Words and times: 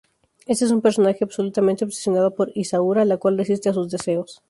Este 0.47 0.65
es 0.65 0.71
un 0.71 0.81
personaje 0.81 1.19
absolutamente 1.23 1.85
obsesionado 1.85 2.33
por 2.33 2.51
Isaura, 2.55 3.05
la 3.05 3.17
cual 3.17 3.37
resiste 3.37 3.69
a 3.69 3.73
sus 3.73 3.91
deseos. 3.91 4.39